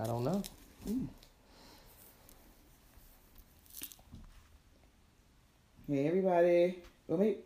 I 0.00 0.06
don't 0.06 0.24
know. 0.24 0.42
Hmm. 0.86 1.04
Hey 5.86 6.06
everybody. 6.06 6.78
Well, 7.06 7.18
maybe, 7.18 7.38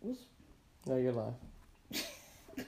what's, 0.00 0.20
No, 0.86 0.96
you're 0.96 1.12
live. 1.12 1.32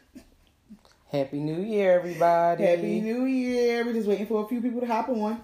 Happy 1.12 1.41
New 1.41 1.61
Year, 1.61 1.99
everybody. 1.99 2.64
Happy 2.64 3.01
New 3.01 3.27
Year. 3.27 3.85
We're 3.85 3.92
just 3.92 4.09
waiting 4.09 4.27
for 4.27 4.45
a 4.45 4.49
few 4.49 4.63
people 4.63 4.81
to 4.81 4.87
hop 4.87 5.10
on. 5.10 5.42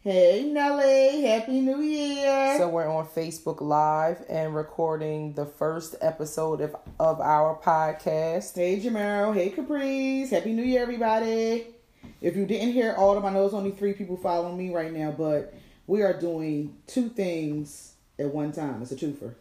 Hey 0.00 0.44
Nelly, 0.50 1.22
Happy 1.22 1.60
New 1.60 1.82
Year. 1.82 2.56
So 2.56 2.70
we're 2.70 2.88
on 2.88 3.06
Facebook 3.08 3.60
Live 3.60 4.24
and 4.30 4.54
recording 4.54 5.34
the 5.34 5.44
first 5.44 5.96
episode 6.00 6.62
of, 6.62 6.74
of 6.98 7.20
our 7.20 7.60
podcast. 7.60 8.54
hey 8.54 8.80
Jamel, 8.80 9.34
hey 9.34 9.50
Caprice. 9.50 10.30
Happy 10.30 10.54
New 10.54 10.62
Year, 10.62 10.80
everybody. 10.80 11.74
If 12.20 12.36
you 12.36 12.46
didn't 12.46 12.72
hear 12.72 12.94
all 12.98 13.16
of 13.16 13.22
them, 13.22 13.26
I 13.26 13.32
know 13.32 13.44
it's 13.44 13.54
only 13.54 13.70
three 13.70 13.92
people 13.92 14.16
following 14.16 14.58
me 14.58 14.74
right 14.74 14.92
now, 14.92 15.12
but 15.12 15.54
we 15.86 16.02
are 16.02 16.18
doing 16.18 16.76
two 16.86 17.08
things 17.08 17.94
at 18.18 18.34
one 18.34 18.50
time. 18.50 18.82
It's 18.82 18.90
a 18.90 18.96
twofer. 18.96 19.34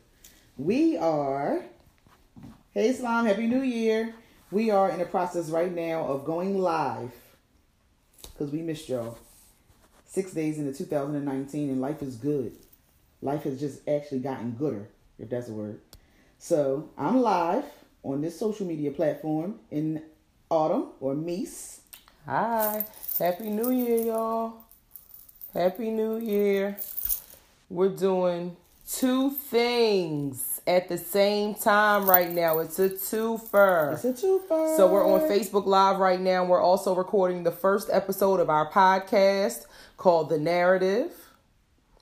We 0.57 0.95
are, 0.97 1.63
hey 2.73 2.89
Islam, 2.89 3.25
Happy 3.25 3.47
New 3.47 3.63
Year. 3.63 4.13
We 4.51 4.69
are 4.69 4.89
in 4.89 4.99
the 4.99 5.05
process 5.05 5.49
right 5.49 5.73
now 5.73 6.05
of 6.05 6.23
going 6.23 6.59
live 6.59 7.11
because 8.21 8.51
we 8.51 8.61
missed 8.61 8.89
y'all. 8.89 9.17
Six 10.05 10.31
days 10.31 10.59
into 10.59 10.71
2019, 10.71 11.69
and 11.69 11.81
life 11.81 12.01
is 12.01 12.15
good. 12.15 12.55
Life 13.21 13.43
has 13.43 13.59
just 13.59 13.87
actually 13.89 14.19
gotten 14.19 14.51
gooder, 14.51 14.87
if 15.17 15.29
that's 15.29 15.49
a 15.49 15.53
word. 15.53 15.79
So 16.37 16.89
I'm 16.97 17.21
live 17.21 17.65
on 18.03 18.21
this 18.21 18.39
social 18.39 18.67
media 18.67 18.91
platform 18.91 19.59
in 19.71 20.03
Autumn 20.49 20.89
or 20.99 21.15
Meese. 21.15 21.79
Hi. 22.27 22.83
Happy 23.17 23.49
New 23.49 23.69
Year, 23.71 23.97
y'all. 24.05 24.53
Happy 25.53 25.89
New 25.89 26.17
Year. 26.17 26.77
We're 27.69 27.89
doing 27.89 28.55
two 28.91 29.31
things 29.31 30.61
at 30.67 30.89
the 30.89 30.97
same 30.97 31.55
time 31.55 32.09
right 32.09 32.29
now. 32.31 32.59
It's 32.59 32.79
a 32.79 32.89
twofer. 32.89 33.93
It's 33.93 34.03
a 34.05 34.13
twofer. 34.13 34.75
So 34.77 34.87
we're 34.91 35.05
on 35.05 35.21
Facebook 35.21 35.65
Live 35.65 35.99
right 35.99 36.19
now. 36.19 36.43
We're 36.45 36.61
also 36.61 36.93
recording 36.95 37.43
the 37.43 37.51
first 37.51 37.89
episode 37.91 38.39
of 38.39 38.49
our 38.49 38.69
podcast 38.69 39.65
called 39.97 40.29
The 40.29 40.37
Narrative. 40.37 41.11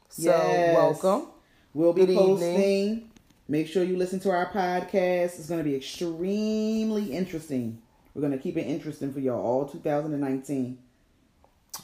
So 0.09 0.23
Yes. 0.31 0.75
welcome. 0.75 1.28
We'll 1.73 1.94
be 1.94 2.05
Good 2.05 2.16
posting. 2.17 2.53
evening. 2.55 3.09
Make 3.47 3.67
sure 3.67 3.83
you 3.83 3.95
listen 3.95 4.19
to 4.22 4.31
our 4.31 4.47
podcast. 4.52 5.38
It's 5.39 5.47
going 5.47 5.59
to 5.59 5.63
be 5.63 5.75
extremely 5.75 7.11
interesting. 7.13 7.80
We're 8.16 8.21
going 8.21 8.31
to 8.31 8.39
keep 8.39 8.55
it 8.55 8.61
interesting 8.61 9.11
for 9.13 9.19
y'all 9.19 9.41
all 9.41 9.67
2019. 9.67 10.80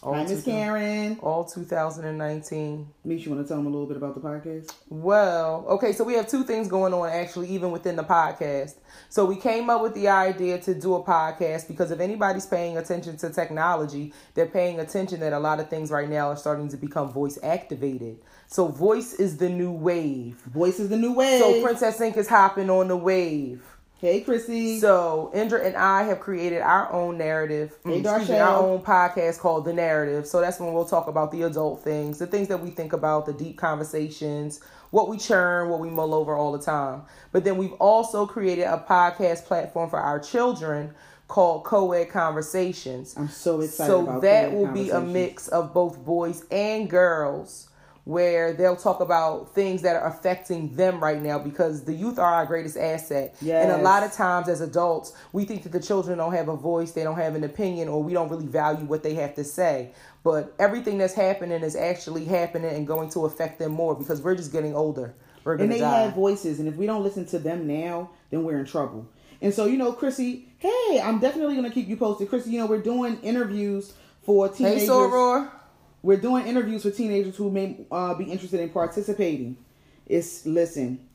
All, 0.01 0.13
Hi, 0.13 0.23
Miss 0.23 0.43
2000 0.45 0.51
Karen. 0.53 1.19
all 1.21 1.43
2019. 1.43 2.87
Mish, 3.03 3.25
you 3.25 3.31
want 3.31 3.43
to 3.43 3.47
tell 3.47 3.57
them 3.57 3.67
a 3.67 3.69
little 3.69 3.85
bit 3.85 3.97
about 3.97 4.15
the 4.15 4.21
podcast? 4.21 4.71
Well, 4.89 5.65
okay, 5.67 5.91
so 5.91 6.05
we 6.05 6.13
have 6.13 6.29
two 6.29 6.45
things 6.45 6.69
going 6.69 6.93
on 6.93 7.09
actually, 7.09 7.49
even 7.49 7.71
within 7.71 7.97
the 7.97 8.03
podcast. 8.05 8.75
So 9.09 9.25
we 9.25 9.35
came 9.35 9.69
up 9.69 9.81
with 9.81 9.93
the 9.93 10.07
idea 10.07 10.59
to 10.59 10.73
do 10.73 10.95
a 10.95 11.03
podcast 11.03 11.67
because 11.67 11.91
if 11.91 11.99
anybody's 11.99 12.45
paying 12.45 12.77
attention 12.77 13.17
to 13.17 13.29
technology, 13.29 14.13
they're 14.33 14.47
paying 14.47 14.79
attention 14.79 15.19
that 15.19 15.33
a 15.33 15.39
lot 15.39 15.59
of 15.59 15.69
things 15.69 15.91
right 15.91 16.09
now 16.09 16.29
are 16.29 16.37
starting 16.37 16.69
to 16.69 16.77
become 16.77 17.11
voice 17.11 17.37
activated. 17.43 18.19
So 18.47 18.69
voice 18.69 19.13
is 19.15 19.37
the 19.37 19.49
new 19.49 19.73
wave. 19.73 20.35
Voice 20.45 20.79
is 20.79 20.87
the 20.87 20.97
new 20.97 21.13
wave. 21.13 21.41
So 21.41 21.61
Princess 21.61 21.99
Ink 21.99 22.15
is 22.15 22.29
hopping 22.29 22.69
on 22.69 22.87
the 22.87 22.97
wave. 22.97 23.61
Hey, 24.01 24.21
Chrissy. 24.21 24.79
So 24.79 25.31
Indra 25.33 25.63
and 25.63 25.77
I 25.77 26.03
have 26.03 26.19
created 26.19 26.61
our 26.61 26.91
own 26.91 27.19
narrative, 27.19 27.77
Hey, 27.85 28.01
mm, 28.01 28.05
excuse 28.05 28.29
me, 28.29 28.39
our 28.39 28.57
own 28.57 28.81
podcast 28.81 29.39
called 29.39 29.63
The 29.63 29.73
Narrative. 29.73 30.25
So 30.25 30.41
that's 30.41 30.59
when 30.59 30.73
we'll 30.73 30.85
talk 30.85 31.07
about 31.07 31.31
the 31.31 31.43
adult 31.43 31.83
things, 31.83 32.17
the 32.17 32.25
things 32.27 32.47
that 32.47 32.57
we 32.57 32.71
think 32.71 32.93
about, 32.93 33.27
the 33.27 33.33
deep 33.33 33.57
conversations, 33.57 34.59
what 34.89 35.07
we 35.07 35.17
churn, 35.17 35.69
what 35.69 35.79
we 35.79 35.89
mull 35.89 36.15
over 36.15 36.35
all 36.35 36.51
the 36.51 36.63
time. 36.63 37.03
But 37.31 37.43
then 37.43 37.57
we've 37.57 37.73
also 37.73 38.25
created 38.25 38.63
a 38.63 38.83
podcast 38.89 39.45
platform 39.45 39.89
for 39.89 39.99
our 39.99 40.19
children 40.19 40.95
called 41.27 41.63
Co-ed 41.63 42.05
Conversations. 42.05 43.15
I'm 43.15 43.29
so 43.29 43.61
excited 43.61 43.89
So 43.89 44.19
that 44.21 44.51
will 44.51 44.67
be 44.67 44.89
a 44.89 44.99
mix 44.99 45.47
of 45.47 45.73
both 45.73 46.03
boys 46.03 46.43
and 46.51 46.89
girls 46.89 47.69
where 48.11 48.51
they'll 48.51 48.75
talk 48.75 48.99
about 48.99 49.55
things 49.55 49.81
that 49.83 49.95
are 49.95 50.05
affecting 50.05 50.75
them 50.75 50.99
right 51.01 51.21
now 51.21 51.39
because 51.39 51.85
the 51.85 51.93
youth 51.93 52.19
are 52.19 52.33
our 52.33 52.45
greatest 52.45 52.75
asset. 52.75 53.33
And 53.61 53.71
a 53.71 53.77
lot 53.77 54.03
of 54.03 54.11
times 54.11 54.49
as 54.49 54.59
adults, 54.59 55.13
we 55.31 55.45
think 55.45 55.63
that 55.63 55.71
the 55.71 55.79
children 55.79 56.17
don't 56.17 56.33
have 56.33 56.49
a 56.49 56.57
voice, 56.57 56.91
they 56.91 57.03
don't 57.03 57.15
have 57.15 57.35
an 57.35 57.45
opinion, 57.45 57.87
or 57.87 58.03
we 58.03 58.11
don't 58.11 58.27
really 58.29 58.47
value 58.47 58.83
what 58.83 59.01
they 59.01 59.13
have 59.13 59.33
to 59.35 59.45
say. 59.45 59.91
But 60.25 60.53
everything 60.59 60.97
that's 60.97 61.13
happening 61.13 61.63
is 61.63 61.77
actually 61.77 62.25
happening 62.25 62.75
and 62.75 62.85
going 62.85 63.09
to 63.11 63.25
affect 63.25 63.59
them 63.59 63.71
more 63.71 63.95
because 63.95 64.21
we're 64.21 64.35
just 64.35 64.51
getting 64.51 64.75
older. 64.75 65.15
We're 65.45 65.55
and 65.55 65.71
they 65.71 65.79
die. 65.79 66.01
have 66.01 66.13
voices 66.13 66.59
and 66.59 66.67
if 66.67 66.75
we 66.75 66.85
don't 66.85 67.03
listen 67.03 67.25
to 67.27 67.39
them 67.39 67.65
now 67.65 68.11
then 68.29 68.43
we're 68.43 68.59
in 68.59 68.65
trouble 68.65 69.07
and 69.41 69.51
so 69.51 69.65
you 69.65 69.75
know 69.75 69.91
chrissy 69.91 70.47
hey 70.59 71.01
i'm 71.03 71.17
definitely 71.17 71.55
going 71.55 71.67
to 71.67 71.73
keep 71.73 71.87
you 71.87 71.97
posted 71.97 72.29
chrissy 72.29 72.51
you 72.51 72.59
know 72.59 72.67
we're 72.67 72.79
doing 72.79 73.19
interviews 73.23 73.93
for 74.21 74.49
teenagers. 74.49 74.81
hey, 74.83 74.87
Soror. 74.87 75.49
We're 76.03 76.17
doing 76.17 76.47
interviews 76.47 76.83
for 76.83 76.91
teenagers 76.91 77.35
who 77.35 77.51
may 77.51 77.85
uh, 77.91 78.13
be 78.15 78.25
interested 78.25 78.59
in 78.59 78.69
participating. 78.69 79.57
It's 80.07 80.45
listen 80.45 81.07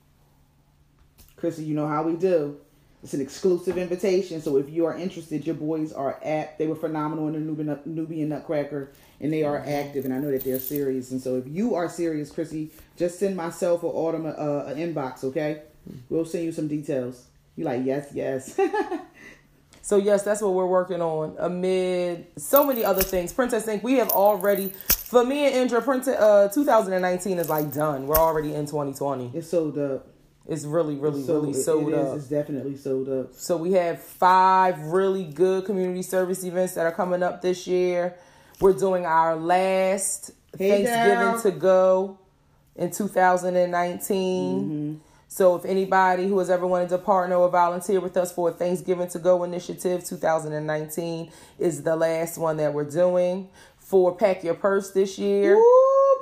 chrissy 1.37 1.65
you 1.65 1.75
know 1.75 1.87
how 1.87 2.03
we 2.03 2.15
do. 2.15 2.59
It's 3.03 3.15
an 3.15 3.21
exclusive 3.21 3.79
invitation 3.79 4.41
so 4.41 4.57
if 4.57 4.69
you 4.69 4.85
are 4.87 4.97
interested 4.97 5.47
your 5.47 5.55
boys 5.55 5.93
are 5.93 6.19
at 6.25 6.59
they 6.59 6.67
were 6.67 6.75
phenomenal 6.75 7.29
in 7.29 7.35
the 7.35 7.41
nubian, 7.41 7.79
nubian 7.85 8.31
nutcracker 8.31 8.91
and 9.21 9.33
they 9.33 9.45
are 9.45 9.59
active 9.59 10.07
and 10.07 10.13
i 10.13 10.19
know 10.19 10.33
that 10.33 10.43
they're 10.43 10.59
serious 10.59 11.13
and 11.13 11.21
so 11.21 11.37
if 11.37 11.47
you 11.47 11.77
are 11.77 11.89
serious 11.89 12.33
chrissy 12.33 12.71
just 12.97 13.21
send 13.21 13.37
myself 13.37 13.85
or 13.85 14.13
Automne 14.13 14.35
an 14.67 14.77
inbox 14.77 15.23
okay? 15.23 15.63
We'll 16.09 16.25
send 16.25 16.47
you 16.47 16.53
some 16.53 16.67
details. 16.67 17.27
You're 17.55 17.67
like 17.67 17.83
yes 17.85 18.09
yes 18.13 18.59
So 19.87 19.99
yes, 19.99 20.25
that's 20.25 20.43
what 20.43 20.53
we're 20.53 20.67
working 20.67 21.01
on. 21.01 21.37
Amid 21.39 22.27
so 22.37 22.65
many 22.67 22.85
other 22.85 23.03
things, 23.05 23.33
Princess 23.33 23.69
Ink, 23.69 23.85
we 23.85 23.95
have 23.99 24.09
already 24.11 24.71
for 24.89 25.25
me 25.25 25.47
and 25.47 25.55
Indra, 25.55 25.81
Princess, 25.81 26.19
uh, 26.19 26.49
2019 26.53 27.39
is 27.39 27.49
like 27.49 27.73
done. 27.73 28.09
We're 28.09 28.17
already 28.17 28.53
in 28.53 28.67
2020. 28.67 29.31
it's 29.33 29.49
sold 29.49 29.79
up 29.79 30.09
It's 30.49 30.65
really, 30.65 30.97
really, 30.97 31.23
So- 31.25 31.35
really 31.35 31.51
it- 31.51 31.63
sold 31.63 31.93
it 31.93 31.95
is. 32.01 32.07
up. 32.09 32.17
it's 32.17 32.27
definitely 32.27 32.77
sold 32.77 33.09
up 33.09 33.35
So 33.37 33.57
we 33.57 33.75
have 33.75 34.01
five 34.03 34.81
really 34.93 35.23
good 35.23 35.65
community 35.65 36.03
service 36.03 36.43
events 36.43 36.75
that 36.75 36.85
are 36.85 36.91
coming 36.93 37.23
up 37.23 37.41
this 37.41 37.69
year. 37.69 38.17
We're 38.61 38.73
doing 38.73 39.07
our 39.07 39.37
last 39.37 40.33
Hey, 40.59 40.85
Thanksgiving 40.85 41.41
to 41.43 41.51
go 41.61 42.19
in 42.75 42.91
2019. 42.91 44.61
Mm-hmm. 44.61 44.95
So 45.29 45.57
if 45.57 45.65
anybody 45.65 46.29
who 46.29 46.39
has 46.39 46.51
ever 46.51 46.67
wanted 46.67 46.89
to 46.91 46.99
partner 46.99 47.37
or 47.37 47.49
volunteer 47.49 48.01
with 48.01 48.17
us 48.17 48.33
for 48.33 48.51
a 48.51 48.53
Thanksgiving 48.53 49.09
to 49.09 49.19
go 49.19 49.45
initiative 49.45 50.05
2019 50.05 51.31
is 51.59 51.83
the 51.83 51.97
last 51.97 52.39
one 52.39 52.57
that 52.59 52.73
we're 52.73 52.85
doing. 52.85 53.49
For 53.79 54.17
Pack 54.17 54.43
Your 54.43 54.55
Purse 54.55 54.91
this 54.91 55.19
year. 55.19 55.57
Woo, 55.57 55.63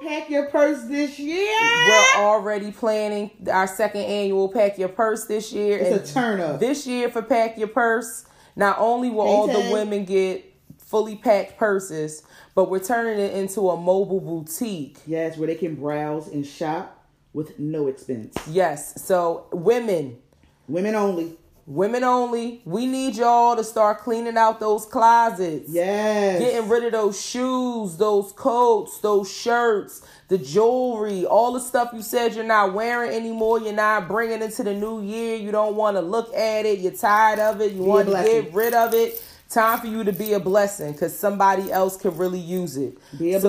pack 0.03 0.29
your 0.29 0.51
purse 0.51 0.85
this 0.85 1.19
year 1.19 1.59
We're 1.87 2.23
already 2.23 2.71
planning 2.73 3.31
our 3.51 3.67
second 3.67 4.03
annual 4.03 4.49
Pack 4.49 4.79
Your 4.79 4.91
Purse 4.91 5.25
this 5.25 5.53
year. 5.53 5.79
It's 5.79 6.11
a 6.11 6.15
turn 6.15 6.41
up. 6.41 6.61
This 6.61 6.87
year 6.87 7.09
for 7.09 7.23
Pack 7.23 7.57
Your 7.57 7.69
Purse, 7.69 8.27
not 8.57 8.77
only 8.79 9.11
will 9.11 9.23
all 9.23 9.47
the 9.47 9.73
women 9.73 10.05
get 10.05 10.55
fully 10.79 11.17
packed 11.17 11.57
purses, 11.57 12.23
but 12.55 12.71
we're 12.71 12.79
turning 12.79 13.19
it 13.19 13.33
into 13.33 13.71
a 13.71 13.81
mobile 13.81 14.21
boutique. 14.21 14.99
Yes, 15.07 15.37
where 15.37 15.47
they 15.47 15.55
can 15.55 15.75
browse 15.75 16.29
and 16.29 16.47
shop 16.47 17.04
with 17.35 17.59
no 17.59 17.89
expense. 17.89 18.35
Yes, 18.49 19.03
so 19.05 19.47
women, 19.53 20.17
Women 20.67 20.95
only. 20.95 21.37
women 21.67 22.03
only, 22.05 22.63
we 22.65 22.87
need 22.87 23.17
y'all 23.17 23.55
to 23.57 23.65
start 23.65 23.99
cleaning 24.01 24.37
out 24.39 24.61
those 24.61 24.87
closets. 24.87 25.69
Yes. 25.69 26.39
Getting 26.41 26.69
rid 26.71 26.85
of 26.85 26.93
those 26.93 27.21
shoes, 27.21 27.97
those 27.99 28.33
coats, 28.33 28.99
those 29.01 29.31
shirts, 29.31 30.07
the 30.29 30.39
jewelry, 30.39 31.27
all 31.27 31.53
the 31.53 31.61
stuff 31.61 31.91
you 31.93 32.01
said 32.03 32.35
you're 32.35 32.45
not 32.45 32.73
wearing 32.73 33.11
anymore. 33.13 33.61
You're 33.61 33.75
not 33.75 34.09
bringing 34.09 34.41
into 34.41 34.63
the 34.63 34.73
new 34.75 35.03
year. 35.03 35.37
You 35.37 35.51
don't 35.53 35.77
want 35.77 35.97
to 35.99 36.01
look 36.01 36.33
at 36.35 36.65
it. 36.65 36.79
You're 36.79 36.93
tired 36.93 37.39
of 37.39 37.61
it. 37.61 37.73
You 37.73 37.79
Be 37.83 37.85
want 37.85 38.07
to 38.09 38.15
get 38.15 38.55
rid 38.55 38.73
of 38.73 38.95
it. 38.95 39.23
Time 39.51 39.79
for 39.79 39.87
you 39.87 40.03
to 40.03 40.13
be 40.13 40.33
a 40.33 40.41
blessing 40.41 40.93
because 40.93 41.17
somebody 41.17 41.71
else 41.71 41.97
could 41.99 42.19
really 42.19 42.41
use 42.41 42.77
it. 42.79 42.97
Be 43.19 43.35
a 43.35 43.41
So 43.41 43.43